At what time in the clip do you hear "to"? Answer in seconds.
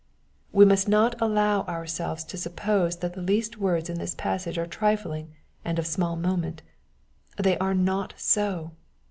2.23-2.35